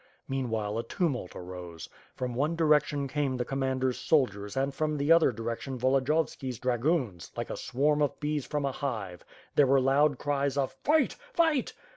[0.27, 1.87] Meanwhile, a tumult arose.
[2.15, 7.51] From one direction came the commander's soldiers and from the other direction Volodiyovski's dragoons, like
[7.51, 9.23] a swarm of bees from a hive.
[9.53, 11.13] There were loud cries of "Fight!
[11.35, 11.73] fight!"